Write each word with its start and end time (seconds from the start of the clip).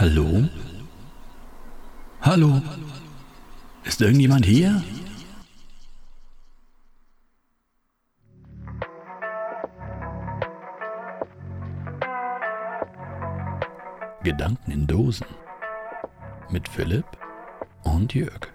Hallo? 0.00 0.48
Hallo? 2.22 2.62
Ist 3.84 4.00
irgendjemand 4.00 4.46
hier? 4.46 4.82
Gedanken 14.22 14.70
in 14.70 14.86
Dosen 14.86 15.26
mit 16.48 16.66
Philipp 16.66 17.04
und 17.82 18.14
Jörg. 18.14 18.49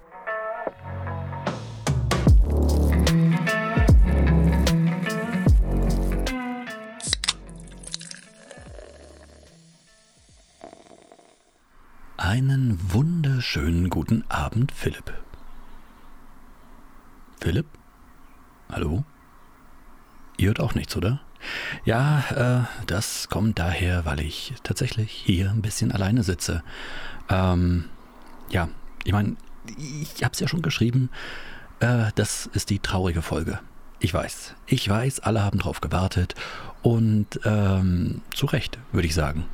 Wunderschönen 12.77 13.89
guten 13.89 14.25
Abend, 14.27 14.73
Philipp. 14.73 15.13
Philipp? 17.39 17.67
Hallo? 18.69 19.05
Ihr 20.35 20.47
hört 20.47 20.59
auch 20.59 20.75
nichts, 20.75 20.97
oder? 20.97 21.21
Ja, 21.85 22.67
äh, 22.67 22.85
das 22.87 23.29
kommt 23.29 23.59
daher, 23.59 24.03
weil 24.03 24.19
ich 24.19 24.55
tatsächlich 24.63 25.09
hier 25.11 25.51
ein 25.51 25.61
bisschen 25.61 25.93
alleine 25.93 26.23
sitze. 26.23 26.63
Ähm, 27.29 27.85
ja, 28.49 28.67
ich 29.05 29.13
meine, 29.13 29.37
ich 29.77 30.21
habe 30.23 30.33
es 30.33 30.41
ja 30.41 30.49
schon 30.49 30.61
geschrieben. 30.61 31.09
Äh, 31.79 32.07
das 32.15 32.47
ist 32.47 32.69
die 32.71 32.79
traurige 32.79 33.21
Folge. 33.21 33.59
Ich 33.99 34.13
weiß, 34.13 34.53
ich 34.65 34.89
weiß, 34.89 35.21
alle 35.21 35.41
haben 35.43 35.59
drauf 35.59 35.79
gewartet 35.79 36.35
und 36.81 37.39
ähm, 37.45 38.21
zu 38.33 38.47
Recht, 38.47 38.79
würde 38.91 39.07
ich 39.07 39.15
sagen. 39.15 39.45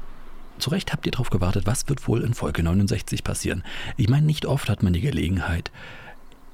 Zu 0.62 0.70
Recht 0.70 0.94
habt 0.94 1.08
ihr 1.08 1.12
darauf 1.12 1.32
gewartet, 1.32 1.66
was 1.66 1.90
wird 1.90 2.08
wohl 2.08 2.22
in 2.22 2.36
Folge 2.36 2.62
69 2.62 3.24
passieren. 3.24 3.64
Ich 3.98 4.10
meine, 4.10 4.28
nicht 4.28 4.46
oft 4.46 4.70
hat 4.70 4.84
man 4.84 4.94
die 4.94 5.02
Gelegenheit, 5.02 5.72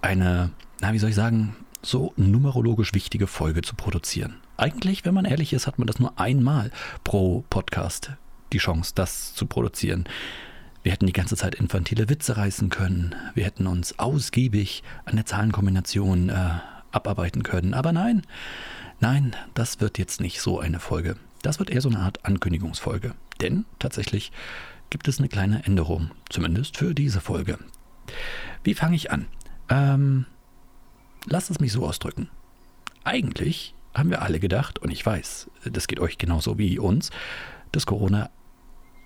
eine, 0.01 0.51
na, 0.79 0.93
wie 0.93 0.99
soll 0.99 1.09
ich 1.09 1.15
sagen, 1.15 1.57
so 1.81 2.13
numerologisch 2.15 2.93
wichtige 2.93 3.27
Folge 3.27 3.63
zu 3.63 3.75
produzieren. 3.75 4.37
Eigentlich, 4.55 5.03
wenn 5.03 5.13
man 5.13 5.25
ehrlich 5.25 5.51
ist, 5.51 5.67
hat 5.67 5.77
man 5.77 5.87
das 5.87 5.99
nur 5.99 6.17
einmal 6.17 6.71
pro 7.03 7.43
Podcast 7.49 8.11
die 8.53 8.59
Chance, 8.59 8.93
das 8.95 9.35
zu 9.35 9.45
produzieren. 9.45 10.05
Wir 10.83 10.93
hätten 10.93 11.05
die 11.05 11.11
ganze 11.13 11.35
Zeit 11.35 11.55
infantile 11.55 12.07
Witze 12.07 12.37
reißen 12.37 12.69
können. 12.69 13.13
Wir 13.35 13.43
hätten 13.43 13.67
uns 13.67 13.99
ausgiebig 13.99 14.83
an 15.03 15.17
der 15.17 15.25
Zahlenkombination 15.25 16.29
äh, 16.29 16.49
abarbeiten 16.93 17.43
können. 17.43 17.73
Aber 17.73 17.91
nein, 17.91 18.21
nein, 19.01 19.35
das 19.53 19.81
wird 19.81 19.97
jetzt 19.97 20.21
nicht 20.21 20.39
so 20.39 20.61
eine 20.61 20.79
Folge. 20.79 21.17
Das 21.41 21.59
wird 21.59 21.69
eher 21.69 21.81
so 21.81 21.89
eine 21.89 21.99
Art 21.99 22.23
Ankündigungsfolge. 22.23 23.13
Denn 23.41 23.65
tatsächlich 23.79 24.31
gibt 24.89 25.07
es 25.07 25.19
eine 25.19 25.27
kleine 25.27 25.65
Änderung, 25.65 26.11
zumindest 26.29 26.77
für 26.77 26.93
diese 26.93 27.21
Folge. 27.21 27.57
Wie 28.63 28.73
fange 28.73 28.95
ich 28.95 29.11
an? 29.11 29.27
Ähm, 29.69 30.25
lasst 31.25 31.51
es 31.51 31.59
mich 31.59 31.71
so 31.71 31.85
ausdrücken. 31.85 32.29
Eigentlich 33.03 33.73
haben 33.93 34.09
wir 34.09 34.21
alle 34.21 34.39
gedacht, 34.39 34.79
und 34.79 34.91
ich 34.91 35.05
weiß, 35.05 35.49
das 35.65 35.87
geht 35.87 35.99
euch 35.99 36.17
genauso 36.17 36.57
wie 36.57 36.79
uns, 36.79 37.09
dass 37.71 37.85
Corona 37.85 38.29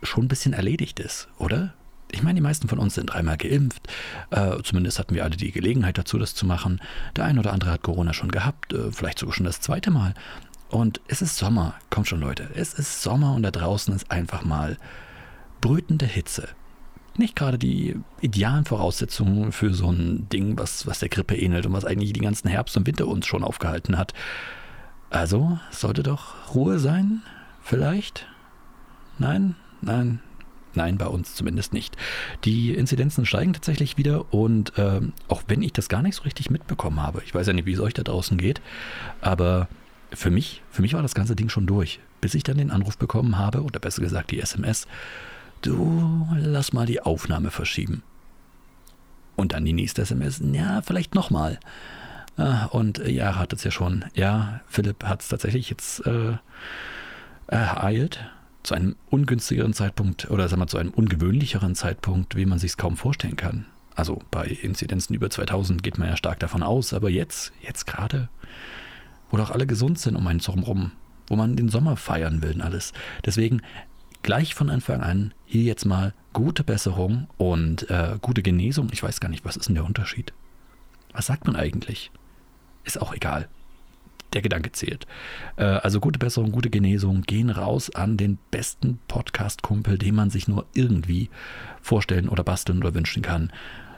schon 0.04 0.26
ein 0.26 0.28
bisschen 0.28 0.54
erledigt 0.54 1.00
ist, 1.00 1.28
oder? 1.38 1.74
Ich 2.12 2.24
meine, 2.24 2.36
die 2.36 2.42
meisten 2.42 2.68
von 2.68 2.80
uns 2.80 2.96
sind 2.96 3.08
dreimal 3.08 3.38
geimpft. 3.38 3.88
Äh, 4.32 4.62
zumindest 4.64 5.00
hatten 5.00 5.16
wir 5.16 5.24
alle 5.24 5.38
die 5.38 5.52
Gelegenheit 5.52 5.98
dazu, 5.98 6.18
das 6.18 6.36
zu 6.36 6.46
machen. 6.46 6.82
Der 7.16 7.24
ein 7.24 7.40
oder 7.40 7.54
andere 7.54 7.72
hat 7.72 7.84
Corona 7.84 8.14
schon 8.14 8.32
gehabt, 8.32 8.74
äh, 8.74 8.92
vielleicht 8.92 9.20
sogar 9.20 9.34
schon 9.34 9.46
das 9.46 9.62
zweite 9.62 9.92
Mal. 9.92 10.14
Und 10.72 11.02
es 11.08 11.22
ist 11.22 11.38
Sommer. 11.38 11.76
Kommt 11.90 12.08
schon, 12.08 12.22
Leute. 12.22 12.50
Es 12.56 12.74
ist 12.74 13.02
Sommer 13.02 13.36
und 13.36 13.44
da 13.44 13.52
draußen 13.52 13.94
ist 13.94 14.10
einfach 14.10 14.46
mal 14.46 14.78
brütende 15.60 16.06
Hitze. 16.06 16.48
Nicht 17.18 17.36
gerade 17.36 17.58
die 17.58 17.98
idealen 18.22 18.64
Voraussetzungen 18.64 19.52
für 19.52 19.74
so 19.74 19.92
ein 19.92 20.30
Ding, 20.30 20.58
was, 20.58 20.88
was 20.88 21.00
der 21.00 21.10
Grippe 21.10 21.36
ähnelt 21.36 21.66
und 21.66 21.74
was 21.74 21.84
eigentlich 21.84 22.14
den 22.14 22.24
ganzen 22.24 22.48
Herbst 22.48 22.78
und 22.78 22.88
Winter 22.88 23.08
uns 23.08 23.28
schon 23.28 23.44
aufgehalten 23.44 23.98
hat. 23.98 24.14
Also 25.10 25.60
sollte 25.72 26.04
doch 26.04 26.56
Ruhe 26.56 26.80
sein? 26.80 27.22
Vielleicht? 27.62 28.28
Nein? 29.20 29.56
Nein? 29.82 30.22
Nein, 30.74 30.98
bei 30.98 31.08
uns 31.08 31.36
zumindest 31.36 31.74
nicht. 31.74 31.98
Die 32.46 32.74
Inzidenzen 32.74 33.26
steigen 33.26 33.52
tatsächlich 33.52 33.98
wieder 33.98 34.34
und 34.34 34.78
äh, 34.78 35.02
auch 35.28 35.44
wenn 35.48 35.62
ich 35.62 35.74
das 35.74 35.90
gar 35.90 36.02
nicht 36.02 36.16
so 36.16 36.24
richtig 36.24 36.50
mitbekommen 36.50 37.04
habe, 37.04 37.22
ich 37.26 37.36
weiß 37.36 37.48
ja 37.48 37.52
nicht, 37.52 37.66
wie 37.66 37.74
es 37.74 37.82
euch 37.82 37.94
da 37.94 38.04
draußen 38.04 38.38
geht, 38.38 38.62
aber 39.20 39.68
für 40.14 40.32
mich, 40.32 40.62
für 40.70 40.82
mich 40.82 40.94
war 40.94 41.02
das 41.02 41.16
ganze 41.16 41.36
Ding 41.36 41.50
schon 41.50 41.68
durch, 41.68 42.00
bis 42.20 42.34
ich 42.34 42.44
dann 42.44 42.58
den 42.58 42.72
Anruf 42.72 42.98
bekommen 42.98 43.38
habe, 43.38 43.64
oder 43.64 43.80
besser 43.80 44.02
gesagt 44.02 44.32
die 44.32 44.40
SMS, 44.40 44.88
du 45.62 46.28
lass 46.38 46.74
mal 46.74 46.86
die 46.86 47.02
Aufnahme 47.02 47.52
verschieben. 47.52 48.04
Und 49.36 49.54
dann 49.54 49.66
die 49.66 49.74
nächste 49.74 50.02
SMS, 50.02 50.42
ja, 50.52 50.82
vielleicht 50.82 51.16
nochmal. 51.16 51.60
Ah, 52.38 52.66
und 52.66 53.00
ja, 53.08 53.36
hat 53.36 53.54
es 53.54 53.64
ja 53.64 53.72
schon. 53.72 54.06
Ja, 54.14 54.62
Philipp 54.68 55.04
hat 55.04 55.22
es 55.22 55.30
tatsächlich 55.30 55.70
jetzt 55.70 56.06
äh, 56.06 56.34
ereilt, 57.48 58.20
zu 58.64 58.76
einem 58.76 58.96
ungünstigeren 59.10 59.74
Zeitpunkt 59.74 60.30
oder 60.30 60.48
sagen 60.48 60.62
wir 60.62 60.68
zu 60.68 60.78
einem 60.78 60.92
ungewöhnlicheren 60.92 61.76
Zeitpunkt, 61.76 62.36
wie 62.36 62.46
man 62.46 62.60
sich 62.60 62.72
es 62.72 62.78
kaum 62.78 62.96
vorstellen 62.98 63.36
kann. 63.36 63.66
Also 63.96 64.22
bei 64.32 64.46
Inzidenzen 64.46 65.16
über 65.16 65.30
2000 65.30 65.84
geht 65.84 65.98
man 65.98 66.08
ja 66.08 66.18
stark 66.18 66.40
davon 66.40 66.64
aus, 66.64 66.94
aber 66.94 67.10
jetzt, 67.10 67.52
jetzt 67.62 67.88
gerade 67.88 68.30
wo 69.32 69.38
doch 69.38 69.50
alle 69.50 69.66
gesund 69.66 69.98
sind 69.98 70.16
um 70.16 70.28
einen 70.28 70.42
rum, 70.42 70.92
wo 71.28 71.36
man 71.36 71.56
den 71.56 71.70
Sommer 71.70 71.96
feiern 71.96 72.44
will 72.44 72.54
und 72.54 72.62
alles. 72.62 72.94
Deswegen 73.26 73.62
gleich 74.22 74.54
von 74.54 74.70
Anfang 74.70 75.02
an 75.02 75.34
hier 75.46 75.64
jetzt 75.64 75.86
mal 75.86 76.14
gute 76.34 76.64
Besserung 76.64 77.28
und 77.38 77.90
äh, 77.90 78.18
gute 78.22 78.44
Genesung. 78.44 78.90
Ich 78.92 79.02
weiß 79.02 79.20
gar 79.20 79.30
nicht, 79.30 79.46
was 79.46 79.58
ist 79.58 79.68
denn 79.68 79.76
der 79.76 79.86
Unterschied? 79.86 80.34
Was 81.14 81.26
sagt 81.26 81.46
man 81.46 81.56
eigentlich? 81.56 82.12
Ist 82.84 83.02
auch 83.02 83.14
egal. 83.14 83.48
Der 84.34 84.42
Gedanke 84.42 84.72
zählt. 84.72 85.08
Äh, 85.58 85.64
also 85.64 86.00
gute 86.00 86.20
Besserung, 86.20 86.52
gute 86.52 86.70
Genesung 86.70 87.24
gehen 87.24 87.50
raus 87.50 87.94
an 87.94 88.18
den 88.18 88.38
besten 88.50 89.00
Podcast-Kumpel, 89.08 89.98
den 89.98 90.16
man 90.16 90.30
sich 90.30 90.48
nur 90.48 90.66
irgendwie 90.74 91.30
vorstellen 91.82 92.30
oder 92.30 92.44
basteln 92.44 92.80
oder 92.80 92.94
wünschen 92.94 93.22
kann. 93.22 93.52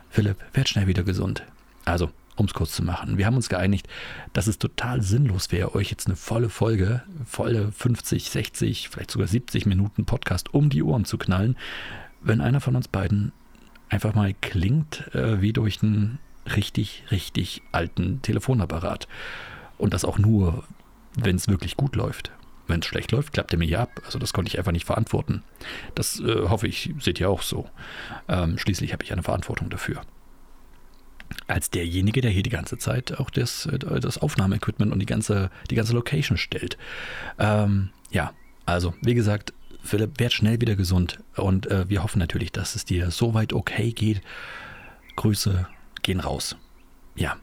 Philipp, 0.10 0.38
werd 0.54 0.70
schnell 0.70 0.88
wieder 0.88 1.04
gesund. 1.04 1.44
Also, 1.86 2.10
um 2.36 2.46
es 2.46 2.54
kurz 2.54 2.74
zu 2.74 2.84
machen. 2.84 3.18
Wir 3.18 3.26
haben 3.26 3.36
uns 3.36 3.50
geeinigt, 3.50 3.88
dass 4.34 4.48
es 4.48 4.58
total 4.58 5.02
sinnlos 5.02 5.52
wäre, 5.52 5.76
euch 5.76 5.90
jetzt 5.90 6.08
eine 6.08 6.16
volle 6.16 6.50
Folge, 6.50 7.04
volle 7.26 7.72
50, 7.72 8.30
60, 8.30 8.90
vielleicht 8.90 9.12
sogar 9.12 9.28
70 9.28 9.66
Minuten 9.66 10.06
Podcast 10.06 10.54
um 10.54 10.70
die 10.70 10.84
Ohren 10.84 11.06
zu 11.06 11.18
knallen, 11.18 11.58
wenn 12.22 12.42
einer 12.42 12.62
von 12.62 12.76
uns 12.76 12.88
beiden 12.88 13.32
einfach 13.90 14.16
mal 14.16 14.34
klingt 14.34 15.14
äh, 15.14 15.42
wie 15.42 15.54
durch 15.54 15.84
einen 15.84 16.20
richtig, 16.56 17.04
richtig 17.12 17.62
alten 17.72 18.22
Telefonapparat. 18.22 19.08
Und 19.78 19.94
das 19.94 20.06
auch 20.06 20.18
nur, 20.18 20.64
wenn 21.16 21.36
es 21.36 21.48
wirklich 21.48 21.78
gut 21.78 21.96
läuft. 21.96 22.32
Wenn 22.66 22.80
es 22.80 22.86
schlecht 22.86 23.12
läuft, 23.12 23.34
klappt 23.34 23.52
er 23.52 23.60
mir 23.60 23.68
ja 23.68 23.82
ab. 23.82 24.02
Also 24.06 24.20
das 24.20 24.32
konnte 24.32 24.50
ich 24.50 24.58
einfach 24.58 24.72
nicht 24.72 24.86
verantworten. 24.86 25.44
Das 25.96 26.20
äh, 26.22 26.48
hoffe 26.48 26.68
ich, 26.68 26.94
seht 27.00 27.20
ihr 27.20 27.30
auch 27.30 27.42
so. 27.42 27.70
Ähm, 28.28 28.58
schließlich 28.58 28.94
habe 28.94 29.04
ich 29.04 29.12
eine 29.12 29.24
Verantwortung 29.24 29.70
dafür 29.70 30.02
als 31.48 31.70
derjenige, 31.70 32.22
der 32.22 32.32
hier 32.32 32.44
die 32.44 32.50
ganze 32.50 32.78
Zeit 32.78 33.20
auch 33.20 33.30
das, 33.30 33.66
äh, 33.66 33.80
das 33.80 34.18
Aufnahmeequipment 34.18 34.92
und 34.92 35.00
die 35.00 35.06
ganze, 35.06 35.50
die 35.70 35.76
ganze 35.76 35.94
Location 35.94 36.38
stellt. 36.38 36.78
Ähm, 37.40 37.90
ja, 38.12 38.34
also 38.66 38.94
wie 39.02 39.14
gesagt, 39.14 39.54
Philipp, 39.84 40.20
werd 40.20 40.32
schnell 40.32 40.62
wieder 40.62 40.76
gesund 40.76 41.20
und 41.36 41.70
äh, 41.70 41.90
wir 41.90 42.04
hoffen 42.04 42.20
natürlich, 42.20 42.52
dass 42.52 42.76
es 42.76 42.86
dir 42.86 43.12
soweit 43.12 43.52
okay 43.54 43.92
geht. 43.92 44.22
Grüße 45.16 45.68
gehen 46.02 46.20
raus. 46.20 46.56
Ja. 47.16 47.38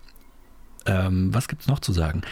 Ähm, 0.87 1.33
was 1.35 1.47
es 1.59 1.67
noch 1.67 1.81
zu 1.81 1.93
sagen? 1.93 2.23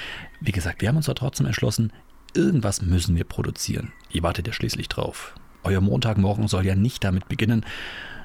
Wie 0.40 0.52
gesagt, 0.52 0.80
wir 0.80 0.88
haben 0.88 0.96
uns 0.96 1.06
da 1.06 1.14
trotzdem 1.14 1.46
entschlossen, 1.46 1.92
irgendwas 2.34 2.80
müssen 2.80 3.16
wir 3.16 3.24
produzieren. 3.24 3.92
Ihr 4.10 4.22
wartet 4.22 4.46
ja 4.46 4.52
schließlich 4.54 4.88
drauf. 4.88 5.34
Euer 5.62 5.82
Montagmorgen 5.82 6.48
soll 6.48 6.64
ja 6.64 6.74
nicht 6.74 7.04
damit 7.04 7.28
beginnen, 7.28 7.64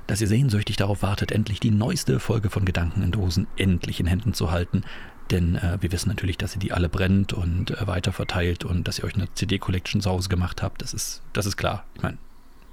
dass 0.07 0.21
ihr 0.21 0.27
sehnsüchtig 0.27 0.75
darauf 0.75 1.01
wartet, 1.01 1.31
endlich 1.31 1.59
die 1.59 1.71
neueste 1.71 2.19
Folge 2.19 2.49
von 2.49 2.65
Gedanken 2.65 3.03
in 3.03 3.11
Dosen 3.11 3.47
endlich 3.57 3.99
in 3.99 4.05
Händen 4.05 4.33
zu 4.33 4.51
halten. 4.51 4.83
Denn 5.31 5.55
äh, 5.55 5.77
wir 5.79 5.91
wissen 5.91 6.09
natürlich, 6.09 6.37
dass 6.37 6.55
ihr 6.55 6.59
die 6.59 6.73
alle 6.73 6.89
brennt 6.89 7.33
und 7.33 7.71
äh, 7.71 7.87
weiter 7.87 8.11
verteilt 8.11 8.65
und 8.65 8.87
dass 8.87 8.99
ihr 8.99 9.05
euch 9.05 9.15
eine 9.15 9.33
CD-Collection 9.33 10.01
zu 10.01 10.09
Hause 10.09 10.29
gemacht 10.29 10.61
habt. 10.61 10.81
Das 10.81 10.93
ist, 10.93 11.21
das 11.31 11.45
ist 11.45 11.57
klar. 11.57 11.85
Ich 11.95 12.03
meine, 12.03 12.17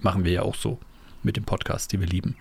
machen 0.01 0.25
wir 0.25 0.33
ja 0.33 0.43
auch 0.43 0.57
so 0.57 0.79
mit 1.23 1.37
dem 1.37 1.45
Podcast, 1.45 1.93
die 1.93 2.01
wir 2.01 2.07
lieben. 2.07 2.37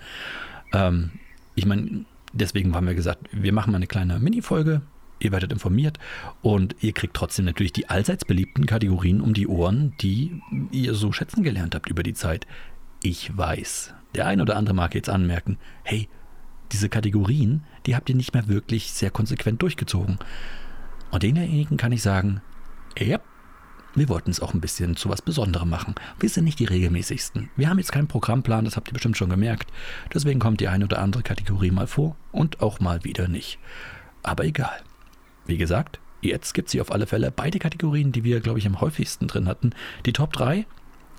Ähm, 0.73 1.11
ich 1.55 1.65
meine, 1.65 2.05
deswegen 2.33 2.75
haben 2.75 2.87
wir 2.87 2.95
gesagt, 2.95 3.27
wir 3.31 3.53
machen 3.53 3.71
mal 3.71 3.77
eine 3.77 3.87
kleine 3.87 4.19
Mini-Folge. 4.19 4.81
Ihr 5.19 5.31
werdet 5.33 5.51
informiert 5.51 5.99
und 6.41 6.77
ihr 6.79 6.93
kriegt 6.93 7.13
trotzdem 7.13 7.43
natürlich 7.43 7.73
die 7.73 7.89
allseits 7.89 8.23
beliebten 8.23 8.65
Kategorien 8.65 9.19
um 9.19 9.33
die 9.33 9.47
Ohren, 9.47 9.93
die 9.99 10.41
ihr 10.71 10.93
so 10.93 11.11
schätzen 11.11 11.43
gelernt 11.43 11.75
habt 11.75 11.89
über 11.89 12.03
die 12.03 12.13
Zeit. 12.13 12.47
Ich 13.01 13.35
weiß, 13.37 13.93
der 14.15 14.27
ein 14.27 14.41
oder 14.41 14.57
andere 14.57 14.75
mag 14.75 14.93
jetzt 14.93 15.09
anmerken, 15.09 15.57
hey, 15.83 16.09
diese 16.71 16.89
Kategorien, 16.89 17.63
die 17.85 17.95
habt 17.95 18.09
ihr 18.09 18.15
nicht 18.15 18.33
mehr 18.33 18.47
wirklich 18.47 18.91
sehr 18.91 19.09
konsequent 19.09 19.61
durchgezogen. 19.61 20.19
Und 21.09 21.23
denjenigen 21.23 21.77
kann 21.77 21.93
ich 21.93 22.01
sagen, 22.01 22.41
ja, 22.97 23.19
wir 23.95 24.09
wollten 24.09 24.29
es 24.29 24.41
auch 24.41 24.53
ein 24.53 24.61
bisschen 24.61 24.95
zu 24.95 25.09
was 25.09 25.21
Besonderem 25.21 25.69
machen. 25.69 25.95
Wir 26.19 26.29
sind 26.29 26.43
nicht 26.43 26.59
die 26.59 26.65
regelmäßigsten. 26.65 27.49
Wir 27.55 27.69
haben 27.69 27.79
jetzt 27.79 27.91
keinen 27.91 28.07
Programmplan, 28.07 28.65
das 28.65 28.75
habt 28.75 28.89
ihr 28.89 28.93
bestimmt 28.93 29.17
schon 29.17 29.29
gemerkt. 29.29 29.71
Deswegen 30.13 30.39
kommt 30.39 30.59
die 30.59 30.67
eine 30.67 30.85
oder 30.85 30.99
andere 30.99 31.23
Kategorie 31.23 31.71
mal 31.71 31.87
vor 31.87 32.15
und 32.31 32.61
auch 32.61 32.79
mal 32.79 33.03
wieder 33.03 33.27
nicht. 33.27 33.59
Aber 34.21 34.43
egal. 34.43 34.77
Wie 35.45 35.57
gesagt, 35.57 35.99
jetzt 36.21 36.53
gibt 36.53 36.67
es 36.67 36.73
hier 36.73 36.81
auf 36.81 36.91
alle 36.91 37.07
Fälle 37.07 37.31
beide 37.31 37.59
Kategorien, 37.59 38.11
die 38.11 38.23
wir, 38.23 38.41
glaube 38.41 38.59
ich, 38.59 38.67
am 38.67 38.81
häufigsten 38.81 39.27
drin 39.27 39.47
hatten. 39.47 39.71
Die 40.05 40.13
Top 40.13 40.33
3, 40.33 40.65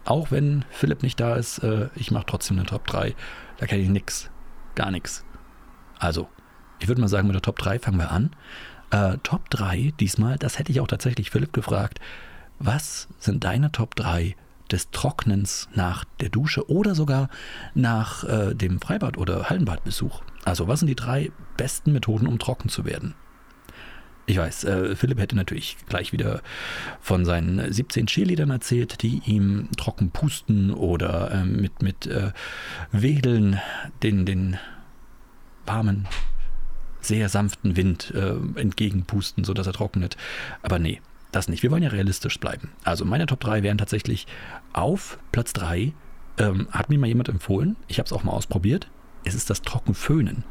auch 0.04 0.30
wenn 0.30 0.64
Philipp 0.70 1.02
nicht 1.02 1.20
da 1.20 1.36
ist, 1.36 1.58
äh, 1.58 1.88
ich 1.94 2.10
mache 2.10 2.26
trotzdem 2.26 2.58
eine 2.58 2.66
Top 2.66 2.86
3. 2.86 3.14
Da 3.58 3.66
kenne 3.66 3.82
ich 3.82 3.88
nichts. 3.88 4.30
Gar 4.74 4.90
nichts. 4.90 5.24
Also, 5.98 6.28
ich 6.78 6.88
würde 6.88 7.00
mal 7.00 7.08
sagen, 7.08 7.26
mit 7.26 7.34
der 7.34 7.42
Top 7.42 7.58
3 7.58 7.78
fangen 7.78 7.98
wir 7.98 8.10
an. 8.10 8.30
Äh, 8.90 9.18
Top 9.22 9.50
3 9.50 9.92
diesmal, 10.00 10.38
das 10.38 10.58
hätte 10.58 10.72
ich 10.72 10.80
auch 10.80 10.86
tatsächlich 10.88 11.30
Philipp 11.30 11.52
gefragt. 11.52 12.00
Was 12.58 13.08
sind 13.18 13.44
deine 13.44 13.72
Top 13.72 13.94
3 13.96 14.36
des 14.70 14.90
Trocknens 14.90 15.68
nach 15.74 16.04
der 16.20 16.28
Dusche 16.28 16.70
oder 16.70 16.94
sogar 16.94 17.28
nach 17.74 18.24
äh, 18.24 18.54
dem 18.54 18.80
Freibad- 18.80 19.18
oder 19.18 19.50
Hallenbadbesuch? 19.50 20.22
Also, 20.44 20.68
was 20.68 20.80
sind 20.80 20.88
die 20.88 20.96
drei 20.96 21.30
besten 21.56 21.92
Methoden, 21.92 22.26
um 22.26 22.38
trocken 22.38 22.68
zu 22.68 22.84
werden? 22.84 23.14
Ich 24.30 24.38
weiß, 24.38 24.62
äh, 24.62 24.94
Philipp 24.94 25.18
hätte 25.18 25.34
natürlich 25.34 25.76
gleich 25.88 26.12
wieder 26.12 26.40
von 27.00 27.24
seinen 27.24 27.72
17 27.72 28.06
Cheerleadern 28.06 28.50
erzählt, 28.50 29.02
die 29.02 29.20
ihm 29.26 29.66
trocken 29.76 30.12
pusten 30.12 30.70
oder 30.70 31.32
äh, 31.32 31.44
mit, 31.44 31.82
mit 31.82 32.06
äh, 32.06 32.30
Wedeln 32.92 33.58
den, 34.04 34.26
den 34.26 34.56
warmen 35.66 36.06
sehr 37.00 37.28
sanften 37.28 37.76
Wind 37.76 38.12
äh, 38.14 38.36
entgegenpusten, 38.54 39.42
sodass 39.42 39.66
er 39.66 39.72
trocknet. 39.72 40.16
Aber 40.62 40.78
nee, 40.78 41.00
das 41.32 41.48
nicht. 41.48 41.64
Wir 41.64 41.72
wollen 41.72 41.82
ja 41.82 41.88
realistisch 41.88 42.38
bleiben. 42.38 42.70
Also 42.84 43.04
meine 43.04 43.26
Top 43.26 43.40
3 43.40 43.64
wären 43.64 43.78
tatsächlich 43.78 44.28
auf 44.72 45.18
Platz 45.32 45.52
3, 45.54 45.92
ähm, 46.38 46.68
hat 46.70 46.88
mir 46.88 47.00
mal 47.00 47.08
jemand 47.08 47.28
empfohlen, 47.28 47.74
ich 47.88 47.98
habe 47.98 48.06
es 48.06 48.12
auch 48.12 48.22
mal 48.22 48.30
ausprobiert, 48.30 48.86
es 49.24 49.34
ist 49.34 49.50
das 49.50 49.62
Trockenföhnen. 49.62 50.44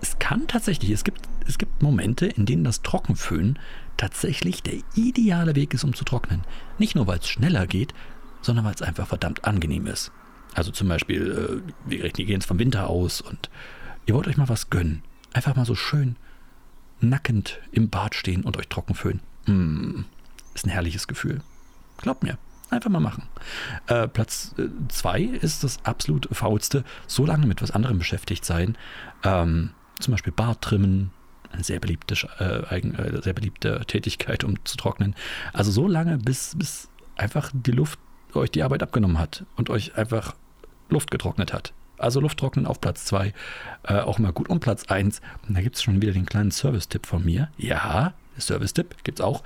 Es 0.00 0.18
kann 0.18 0.46
tatsächlich, 0.46 0.90
es 0.90 1.04
gibt, 1.04 1.22
es 1.46 1.58
gibt 1.58 1.82
Momente, 1.82 2.26
in 2.26 2.46
denen 2.46 2.64
das 2.64 2.82
Trockenföhnen 2.82 3.58
tatsächlich 3.96 4.62
der 4.62 4.74
ideale 4.94 5.56
Weg 5.56 5.74
ist, 5.74 5.84
um 5.84 5.94
zu 5.94 6.04
trocknen. 6.04 6.42
Nicht 6.78 6.94
nur, 6.94 7.06
weil 7.06 7.18
es 7.18 7.28
schneller 7.28 7.66
geht, 7.66 7.94
sondern 8.42 8.64
weil 8.64 8.74
es 8.74 8.82
einfach 8.82 9.06
verdammt 9.06 9.44
angenehm 9.44 9.86
ist. 9.86 10.12
Also 10.54 10.70
zum 10.70 10.88
Beispiel, 10.88 11.62
äh, 11.86 11.90
wir 11.90 12.10
gehen 12.10 12.28
jetzt 12.28 12.46
vom 12.46 12.58
Winter 12.58 12.88
aus 12.88 13.20
und 13.20 13.50
ihr 14.06 14.14
wollt 14.14 14.26
euch 14.26 14.36
mal 14.36 14.48
was 14.48 14.70
gönnen. 14.70 15.02
Einfach 15.32 15.54
mal 15.54 15.66
so 15.66 15.74
schön 15.74 16.16
nackend 17.00 17.58
im 17.72 17.88
Bad 17.88 18.14
stehen 18.14 18.42
und 18.42 18.56
euch 18.56 18.68
trocken 18.68 18.94
föhnen. 18.94 19.20
Mm, 19.46 20.04
ist 20.54 20.66
ein 20.66 20.70
herrliches 20.70 21.06
Gefühl. 21.06 21.40
Glaubt 21.98 22.22
mir. 22.22 22.38
Einfach 22.70 22.90
mal 22.90 23.00
machen. 23.00 23.24
Äh, 23.88 24.08
Platz 24.08 24.54
2 24.88 25.20
äh, 25.20 25.24
ist 25.38 25.64
das 25.64 25.84
absolut 25.84 26.28
faulste. 26.32 26.84
So 27.06 27.26
lange 27.26 27.46
mit 27.46 27.62
was 27.62 27.70
anderem 27.70 27.98
beschäftigt 27.98 28.44
sein. 28.44 28.78
Ähm, 29.24 29.70
zum 29.98 30.12
Beispiel 30.12 30.32
Bart 30.32 30.62
trimmen. 30.62 31.10
Eine 31.52 31.64
sehr 31.64 31.80
beliebte, 31.80 32.14
äh, 32.38 32.78
äh, 32.78 33.22
sehr 33.22 33.32
beliebte 33.32 33.80
Tätigkeit, 33.86 34.44
um 34.44 34.64
zu 34.64 34.76
trocknen. 34.76 35.16
Also 35.52 35.72
so 35.72 35.88
lange, 35.88 36.16
bis, 36.16 36.54
bis 36.56 36.88
einfach 37.16 37.50
die 37.52 37.72
Luft 37.72 37.98
euch 38.36 38.50
die 38.50 38.62
Arbeit 38.62 38.82
abgenommen 38.82 39.18
hat 39.18 39.44
und 39.56 39.70
euch 39.70 39.96
einfach 39.96 40.34
Luft 40.88 41.10
getrocknet 41.10 41.52
hat. 41.52 41.72
Also 41.98 42.20
Lufttrocknen 42.20 42.66
auf 42.66 42.80
Platz 42.80 43.04
2, 43.06 43.34
äh, 43.84 43.94
auch 44.00 44.18
mal 44.18 44.32
gut. 44.32 44.48
Und 44.48 44.60
Platz 44.60 44.84
1, 44.86 45.20
da 45.48 45.60
gibt 45.60 45.76
es 45.76 45.82
schon 45.82 46.00
wieder 46.00 46.12
den 46.12 46.26
kleinen 46.26 46.50
Service-Tipp 46.50 47.06
von 47.06 47.24
mir. 47.24 47.50
Ja, 47.58 48.14
Service-Tipp 48.38 49.04
gibt 49.04 49.20
es 49.20 49.24
auch. 49.24 49.42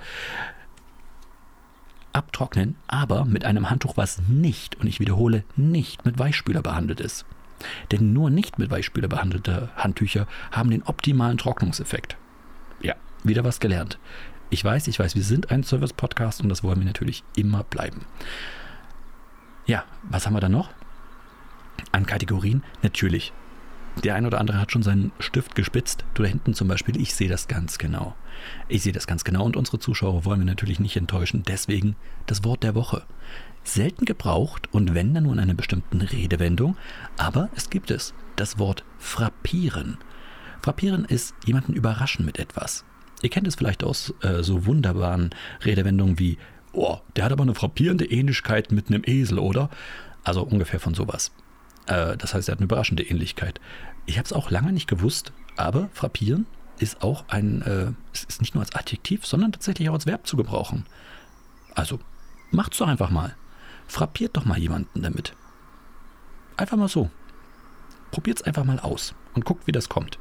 Abtrocknen, 2.15 2.75
aber 2.87 3.25
mit 3.25 3.43
einem 3.43 3.69
Handtuch, 3.69 3.97
was 3.97 4.21
nicht, 4.29 4.75
und 4.75 4.87
ich 4.87 5.01
wiederhole, 5.01 5.43
nicht 5.57 6.05
mit 6.05 6.17
Weichspüler 6.17 6.61
behandelt 6.61 7.01
ist. 7.01 7.25
Denn 7.91 8.13
nur 8.13 8.29
nicht 8.29 8.57
mit 8.57 8.71
Weichspüler 8.71 9.09
behandelte 9.09 9.69
Handtücher 9.75 10.25
haben 10.51 10.69
den 10.69 10.83
optimalen 10.83 11.37
Trocknungseffekt. 11.37 12.15
Ja, 12.81 12.95
wieder 13.23 13.43
was 13.43 13.59
gelernt. 13.59 13.99
Ich 14.49 14.63
weiß, 14.63 14.87
ich 14.87 14.97
weiß, 14.97 15.15
wir 15.15 15.23
sind 15.23 15.51
ein 15.51 15.63
Service-Podcast 15.63 16.41
und 16.41 16.49
das 16.49 16.63
wollen 16.63 16.79
wir 16.79 16.85
natürlich 16.85 17.23
immer 17.35 17.63
bleiben. 17.63 18.05
Ja, 19.65 19.83
was 20.03 20.25
haben 20.25 20.33
wir 20.33 20.39
da 20.39 20.49
noch? 20.49 20.69
An 21.91 22.05
Kategorien 22.05 22.63
natürlich. 22.81 23.33
Der 24.03 24.15
ein 24.15 24.25
oder 24.25 24.39
andere 24.39 24.59
hat 24.61 24.71
schon 24.71 24.83
seinen 24.83 25.11
Stift 25.19 25.55
gespitzt. 25.55 26.05
Du 26.13 26.23
da 26.23 26.29
hinten 26.29 26.53
zum 26.53 26.67
Beispiel, 26.67 26.99
ich 26.99 27.13
sehe 27.13 27.29
das 27.29 27.47
ganz 27.47 27.77
genau. 27.77 28.15
Ich 28.67 28.83
sehe 28.83 28.93
das 28.93 29.07
ganz 29.07 29.23
genau 29.23 29.45
und 29.45 29.55
unsere 29.57 29.79
Zuschauer 29.79 30.25
wollen 30.25 30.39
wir 30.39 30.45
natürlich 30.45 30.79
nicht 30.79 30.97
enttäuschen. 30.97 31.43
Deswegen 31.47 31.95
das 32.25 32.43
Wort 32.43 32.63
der 32.63 32.75
Woche. 32.75 33.03
Selten 33.63 34.05
gebraucht 34.05 34.69
und 34.71 34.93
wenn 34.93 35.13
dann 35.13 35.23
nur 35.23 35.33
in 35.33 35.39
einer 35.39 35.53
bestimmten 35.53 36.01
Redewendung, 36.01 36.77
aber 37.17 37.49
es 37.55 37.69
gibt 37.69 37.91
es. 37.91 38.13
Das 38.35 38.59
Wort 38.59 38.83
frappieren. 38.99 39.97
Frappieren 40.61 41.05
ist 41.05 41.33
jemanden 41.45 41.73
überraschen 41.73 42.25
mit 42.25 42.37
etwas. 42.39 42.85
Ihr 43.21 43.29
kennt 43.29 43.47
es 43.47 43.55
vielleicht 43.55 43.83
aus 43.83 44.13
äh, 44.21 44.43
so 44.43 44.65
wunderbaren 44.65 45.33
Redewendungen 45.63 46.19
wie, 46.19 46.37
oh, 46.73 46.97
der 47.15 47.25
hat 47.25 47.31
aber 47.31 47.43
eine 47.43 47.55
frappierende 47.55 48.05
Ähnlichkeit 48.05 48.71
mit 48.71 48.89
einem 48.89 49.03
Esel, 49.05 49.39
oder? 49.39 49.69
Also 50.23 50.43
ungefähr 50.43 50.79
von 50.79 50.93
sowas. 50.93 51.31
Äh, 51.87 52.17
das 52.17 52.33
heißt, 52.33 52.49
er 52.49 52.53
hat 52.53 52.59
eine 52.59 52.65
überraschende 52.65 53.03
Ähnlichkeit. 53.03 53.59
Ich 54.05 54.17
habe 54.17 54.25
es 54.25 54.33
auch 54.33 54.51
lange 54.51 54.73
nicht 54.73 54.87
gewusst, 54.87 55.33
aber 55.55 55.89
frappieren 55.93 56.45
ist 56.79 57.01
auch 57.01 57.25
ein, 57.27 57.61
äh, 57.61 57.91
ist 58.13 58.41
nicht 58.41 58.55
nur 58.55 58.63
als 58.63 58.75
Adjektiv, 58.75 59.25
sondern 59.25 59.51
tatsächlich 59.51 59.89
auch 59.89 59.93
als 59.93 60.05
Verb 60.05 60.27
zu 60.27 60.37
gebrauchen. 60.37 60.85
Also, 61.73 61.99
macht's 62.51 62.77
doch 62.77 62.87
einfach 62.87 63.09
mal. 63.09 63.35
Frappiert 63.87 64.35
doch 64.35 64.45
mal 64.45 64.57
jemanden 64.57 65.01
damit. 65.01 65.33
Einfach 66.57 66.77
mal 66.77 66.87
so. 66.87 67.09
Probiert's 68.11 68.43
einfach 68.43 68.63
mal 68.63 68.79
aus 68.79 69.13
und 69.33 69.45
guckt, 69.45 69.67
wie 69.67 69.71
das 69.71 69.89
kommt. 69.89 70.19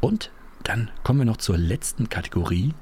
Und 0.00 0.30
dann 0.62 0.90
kommen 1.02 1.20
wir 1.20 1.26
noch 1.26 1.38
zur 1.38 1.56
letzten 1.56 2.08
Kategorie, 2.08 2.74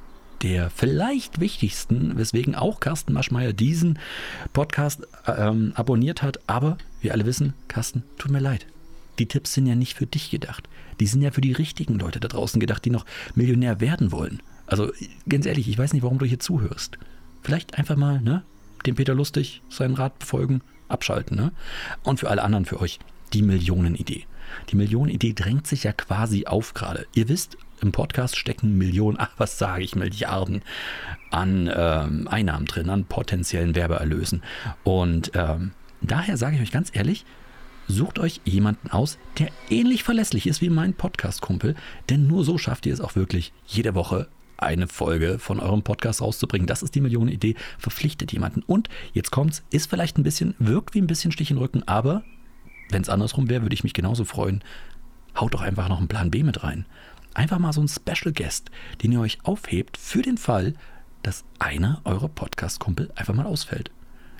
der 0.42 0.70
vielleicht 0.70 1.40
wichtigsten, 1.40 2.16
weswegen 2.18 2.54
auch 2.54 2.80
Carsten 2.80 3.12
Maschmeyer 3.12 3.52
diesen 3.52 3.98
Podcast 4.52 5.06
ähm, 5.26 5.72
abonniert 5.76 6.22
hat. 6.22 6.40
Aber 6.48 6.78
wir 7.00 7.12
alle 7.12 7.26
wissen, 7.26 7.54
Carsten, 7.68 8.02
tut 8.18 8.32
mir 8.32 8.40
leid. 8.40 8.66
Die 9.18 9.26
Tipps 9.26 9.54
sind 9.54 9.66
ja 9.66 9.74
nicht 9.74 9.94
für 9.94 10.06
dich 10.06 10.30
gedacht. 10.30 10.68
Die 11.00 11.06
sind 11.06 11.22
ja 11.22 11.30
für 11.30 11.40
die 11.40 11.52
richtigen 11.52 11.98
Leute 11.98 12.20
da 12.20 12.28
draußen 12.28 12.60
gedacht, 12.60 12.84
die 12.84 12.90
noch 12.90 13.06
Millionär 13.34 13.80
werden 13.80 14.12
wollen. 14.12 14.40
Also 14.66 14.90
ganz 15.28 15.46
ehrlich, 15.46 15.68
ich 15.68 15.78
weiß 15.78 15.92
nicht, 15.92 16.02
warum 16.02 16.18
du 16.18 16.26
hier 16.26 16.38
zuhörst. 16.38 16.98
Vielleicht 17.42 17.78
einfach 17.78 17.96
mal, 17.96 18.20
ne, 18.20 18.42
dem 18.86 18.94
Peter 18.94 19.14
Lustig 19.14 19.62
seinen 19.68 19.94
Rat 19.94 20.18
befolgen, 20.18 20.62
abschalten, 20.88 21.36
ne? 21.36 21.52
Und 22.02 22.20
für 22.20 22.30
alle 22.30 22.42
anderen, 22.42 22.64
für 22.64 22.80
euch, 22.80 22.98
die 23.32 23.42
Millionenidee. 23.42 24.26
Die 24.70 24.76
Millionenidee 24.76 25.32
drängt 25.32 25.66
sich 25.66 25.84
ja 25.84 25.92
quasi 25.92 26.46
auf 26.46 26.74
gerade. 26.74 27.06
Ihr 27.14 27.28
wisst, 27.28 27.56
im 27.80 27.92
Podcast 27.92 28.36
stecken 28.36 28.78
Millionen, 28.78 29.16
ach 29.18 29.32
was 29.38 29.58
sage 29.58 29.82
ich, 29.82 29.96
Milliarden 29.96 30.62
an 31.30 31.70
ähm, 31.74 32.28
Einnahmen 32.28 32.66
drin, 32.66 32.90
an 32.90 33.04
potenziellen 33.04 33.74
Werbeerlösen. 33.74 34.42
Und 34.84 35.32
ähm, 35.34 35.72
daher 36.00 36.36
sage 36.36 36.56
ich 36.56 36.62
euch 36.62 36.70
ganz 36.70 36.90
ehrlich, 36.92 37.24
sucht 37.88 38.18
euch 38.18 38.40
jemanden 38.44 38.90
aus, 38.90 39.18
der 39.38 39.48
ähnlich 39.70 40.04
verlässlich 40.04 40.46
ist 40.46 40.60
wie 40.60 40.70
mein 40.70 40.94
Podcast-Kumpel, 40.94 41.74
denn 42.08 42.26
nur 42.26 42.44
so 42.44 42.58
schafft 42.58 42.86
ihr 42.86 42.94
es 42.94 43.00
auch 43.00 43.16
wirklich, 43.16 43.52
jede 43.66 43.94
Woche 43.94 44.28
eine 44.62 44.86
Folge 44.86 45.38
von 45.38 45.60
eurem 45.60 45.82
Podcast 45.82 46.22
rauszubringen. 46.22 46.66
Das 46.66 46.82
ist 46.82 46.94
die 46.94 47.00
Millionenidee. 47.00 47.56
Verpflichtet 47.78 48.32
jemanden. 48.32 48.62
Und 48.62 48.88
jetzt 49.12 49.30
kommt's, 49.30 49.64
ist 49.70 49.90
vielleicht 49.90 50.18
ein 50.18 50.22
bisschen, 50.22 50.54
wirkt 50.58 50.94
wie 50.94 51.00
ein 51.00 51.06
bisschen 51.06 51.32
Stich 51.32 51.50
in 51.50 51.56
den 51.56 51.62
Rücken, 51.62 51.82
aber 51.86 52.22
wenn 52.90 53.02
es 53.02 53.08
andersrum 53.08 53.48
wäre, 53.48 53.62
würde 53.62 53.74
ich 53.74 53.84
mich 53.84 53.94
genauso 53.94 54.24
freuen. 54.24 54.62
Haut 55.38 55.54
doch 55.54 55.62
einfach 55.62 55.88
noch 55.88 55.98
einen 55.98 56.08
Plan 56.08 56.30
B 56.30 56.42
mit 56.42 56.62
rein. 56.62 56.86
Einfach 57.34 57.58
mal 57.58 57.72
so 57.72 57.80
ein 57.80 57.88
Special 57.88 58.32
Guest, 58.32 58.70
den 59.02 59.12
ihr 59.12 59.20
euch 59.20 59.38
aufhebt 59.44 59.96
für 59.96 60.22
den 60.22 60.36
Fall, 60.36 60.74
dass 61.22 61.44
einer 61.58 62.00
eurer 62.04 62.28
Podcast-Kumpel 62.28 63.10
einfach 63.14 63.34
mal 63.34 63.46
ausfällt. 63.46 63.90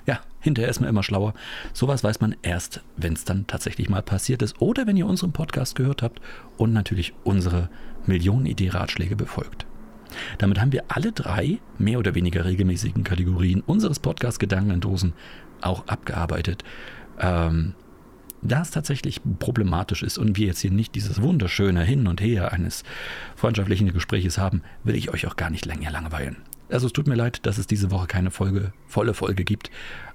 Ja, 0.05 0.19
hinterher 0.41 0.69
ist 0.69 0.81
man 0.81 0.89
immer 0.89 1.03
schlauer. 1.03 1.33
Sowas 1.71 2.03
weiß 2.03 2.19
man 2.19 2.35
erst, 2.41 2.81
wenn 2.97 3.13
es 3.13 3.23
dann 3.23 3.47
tatsächlich 3.47 3.89
mal 3.89 4.01
passiert 4.01 4.41
ist 4.41 4.61
oder 4.61 4.85
wenn 4.85 4.97
ihr 4.97 5.05
unseren 5.05 5.31
Podcast 5.31 5.75
gehört 5.75 6.01
habt 6.01 6.21
und 6.57 6.73
natürlich 6.73 7.13
unsere 7.23 7.69
Millionen-Idee-Ratschläge 8.05 9.15
befolgt. 9.15 9.65
Damit 10.37 10.59
haben 10.59 10.71
wir 10.71 10.83
alle 10.89 11.11
drei 11.11 11.59
mehr 11.77 11.99
oder 11.99 12.15
weniger 12.15 12.45
regelmäßigen 12.45 13.03
Kategorien 13.03 13.61
unseres 13.61 13.99
Podcast 13.99 14.39
Gedankendosen 14.39 15.13
auch 15.61 15.87
abgearbeitet. 15.87 16.63
Ähm, 17.19 17.73
da 18.41 18.61
es 18.61 18.71
tatsächlich 18.71 19.21
problematisch 19.39 20.03
ist 20.03 20.17
und 20.17 20.35
wir 20.35 20.47
jetzt 20.47 20.59
hier 20.59 20.71
nicht 20.71 20.95
dieses 20.95 21.21
wunderschöne 21.21 21.83
Hin 21.83 22.07
und 22.07 22.19
Her 22.19 22.51
eines 22.51 22.83
freundschaftlichen 23.35 23.93
Gespräches 23.93 24.37
haben, 24.37 24.61
will 24.83 24.95
ich 24.95 25.11
euch 25.11 25.27
auch 25.27 25.37
gar 25.37 25.49
nicht 25.49 25.65
länger 25.65 25.91
langweilen. 25.91 26.37
Also 26.73 26.87
es 26.87 26.93
tut 26.93 27.05
mir 27.05 27.13
leid, 27.13 27.45
dass 27.45 27.59
es 27.59 27.67
diese 27.67 27.91
Woche 27.91 28.07
keine 28.07 28.31
Folge, 28.31 28.73
volle 28.87 29.13
Folge 29.13 29.43
gibt, 29.43 29.69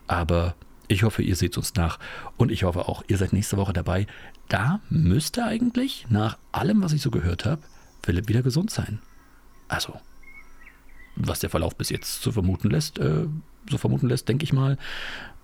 aber 0.09 0.57
ich 0.89 1.05
hoffe, 1.05 1.23
ihr 1.23 1.37
seht 1.37 1.57
uns 1.57 1.77
nach 1.77 2.01
und 2.37 2.51
ich 2.51 2.65
hoffe 2.65 2.89
auch, 2.89 3.05
ihr 3.07 3.17
seid 3.17 3.33
nächste 3.33 3.57
Woche 3.59 3.73
dabei. 3.73 4.09
Da 4.49 4.81
müsste 4.91 5.45
eigentlich, 5.45 6.07
nach 6.09 6.37
allem, 6.51 6.83
was 6.83 6.93
ich 6.93 7.01
so 7.01 7.13
gehört 7.13 7.45
habe, 7.45 7.63
Philipp 8.03 8.29
wieder 8.29 8.43
gesund 8.43 8.73
sein. 8.73 8.99
Also, 9.69 10.01
was 11.15 11.39
der 11.39 11.51
Verlauf 11.51 11.77
bis 11.77 11.91
jetzt 11.91 12.23
zu 12.23 12.33
vermuten 12.33 12.71
lässt, 12.71 12.99
äh, 12.99 13.27
so 13.71 13.79
vermuten 13.79 14.09
lässt, 14.09 14.29
denke 14.29 14.43
ich 14.43 14.53
mal, 14.53 14.79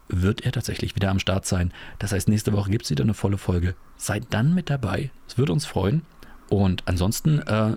wird 0.09 0.44
er 0.44 0.50
tatsächlich 0.50 0.97
wieder 0.97 1.11
am 1.11 1.21
Start 1.21 1.47
sein. 1.47 1.73
Das 2.00 2.11
heißt, 2.11 2.26
nächste 2.26 2.52
Woche 2.54 2.71
gibt 2.71 2.87
es 2.87 2.90
wieder 2.90 3.04
eine 3.04 3.14
volle 3.14 3.38
Folge. 3.38 3.76
Seid 3.97 4.25
dann 4.30 4.52
mit 4.52 4.68
dabei. 4.68 5.12
Es 5.28 5.38
würde 5.38 5.52
uns 5.52 5.64
freuen. 5.64 6.02
Und 6.49 6.83
ansonsten, 6.88 7.38
äh, 7.38 7.76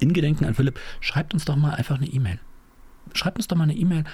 in 0.00 0.12
Gedenken 0.12 0.44
an 0.44 0.54
Philipp, 0.54 0.80
schreibt 1.00 1.34
uns 1.34 1.44
doch 1.44 1.54
mal 1.54 1.74
einfach 1.74 1.98
eine 1.98 2.06
E-Mail. 2.06 2.40
Schreibt 3.12 3.38
uns 3.38 3.48
doch 3.48 3.56
mal 3.56 3.64
eine 3.64 3.74
E-Mail, 3.74 4.04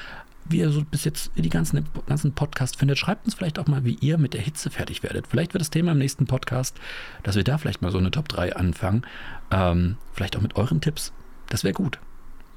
wie 0.48 0.58
ihr 0.58 0.70
so 0.70 0.84
bis 0.84 1.04
jetzt 1.04 1.30
die 1.36 1.48
ganzen, 1.48 1.84
ganzen 2.06 2.32
Podcast 2.32 2.76
findet. 2.76 2.98
Schreibt 2.98 3.24
uns 3.24 3.34
vielleicht 3.34 3.58
auch 3.58 3.66
mal, 3.66 3.84
wie 3.84 3.96
ihr 4.00 4.18
mit 4.18 4.34
der 4.34 4.40
Hitze 4.40 4.70
fertig 4.70 5.02
werdet. 5.02 5.26
Vielleicht 5.26 5.54
wird 5.54 5.60
das 5.60 5.70
Thema 5.70 5.92
im 5.92 5.98
nächsten 5.98 6.26
Podcast, 6.26 6.76
dass 7.22 7.36
wir 7.36 7.44
da 7.44 7.58
vielleicht 7.58 7.82
mal 7.82 7.92
so 7.92 7.98
eine 7.98 8.10
Top 8.10 8.28
3 8.28 8.56
anfangen. 8.56 9.02
Ähm, 9.50 9.96
vielleicht 10.12 10.36
auch 10.36 10.40
mit 10.40 10.56
euren 10.56 10.80
Tipps. 10.80 11.12
Das 11.48 11.64
wäre 11.64 11.74
gut. 11.74 11.98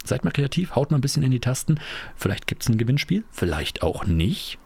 Seid 0.04 0.26
mal 0.26 0.32
kreativ, 0.32 0.76
haut 0.76 0.92
mal 0.92 0.98
ein 0.98 1.02
bisschen 1.02 1.24
in 1.24 1.32
die 1.32 1.40
Tasten. 1.40 1.80
Vielleicht 2.16 2.48
gibt 2.48 2.64
es 2.64 2.70
ein 2.70 2.78
Gewinnspiel, 2.78 3.24
vielleicht 3.32 3.84
auch 3.84 4.06
nicht. 4.06 4.58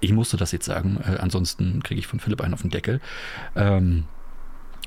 Ich 0.00 0.12
musste 0.12 0.36
das 0.36 0.52
jetzt 0.52 0.64
sagen, 0.64 0.98
äh, 1.04 1.18
ansonsten 1.18 1.82
kriege 1.82 1.98
ich 1.98 2.06
von 2.06 2.20
Philipp 2.20 2.40
einen 2.40 2.54
auf 2.54 2.62
den 2.62 2.70
Deckel. 2.70 3.00
Ähm, 3.56 4.04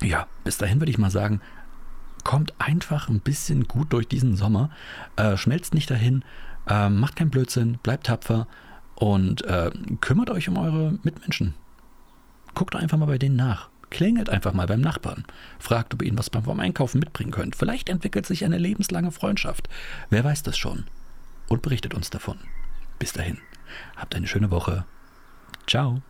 ja, 0.02 0.28
bis 0.44 0.58
dahin 0.58 0.82
würde 0.82 0.92
ich 0.92 0.98
mal 0.98 1.12
sagen, 1.12 1.42
kommt 2.24 2.54
einfach 2.60 3.10
ein 3.10 3.20
bisschen 3.20 3.68
gut 3.68 3.94
durch 3.94 4.08
diesen 4.08 4.36
Sommer. 4.36 4.70
Äh, 5.16 5.38
schmelzt 5.38 5.74
nicht 5.74 5.90
dahin, 5.90 6.24
äh, 6.68 6.90
macht 6.90 7.16
keinen 7.16 7.32
Blödsinn, 7.32 7.80
bleibt 7.84 8.08
tapfer 8.08 8.48
und 8.96 9.44
äh, 9.46 9.72
kümmert 10.00 10.30
euch 10.30 10.48
um 10.50 10.58
eure 10.58 10.98
Mitmenschen. 11.04 11.54
Guckt 12.54 12.76
einfach 12.76 12.98
mal 12.98 13.06
bei 13.06 13.18
denen 13.18 13.36
nach. 13.36 13.70
Klingelt 13.90 14.30
einfach 14.30 14.54
mal 14.54 14.68
beim 14.68 14.82
Nachbarn. 14.82 15.26
Fragt, 15.60 15.94
ob 15.94 16.02
ihr 16.02 16.08
ihnen 16.08 16.18
was 16.18 16.30
beim 16.30 16.60
Einkaufen 16.60 17.00
mitbringen 17.00 17.32
könnt. 17.32 17.56
Vielleicht 17.56 17.90
entwickelt 17.90 18.26
sich 18.26 18.46
eine 18.46 18.58
lebenslange 18.58 19.12
Freundschaft. 19.12 19.68
Wer 20.10 20.24
weiß 20.24 20.44
das 20.44 20.58
schon? 20.58 20.86
Und 21.50 21.62
berichtet 21.62 21.94
uns 21.94 22.10
davon. 22.10 22.38
Bis 23.00 23.12
dahin. 23.12 23.38
Habt 23.98 24.16
eine 24.16 24.28
schöne 24.28 24.52
Woche. 24.52 24.86
Ciao. 25.68 26.02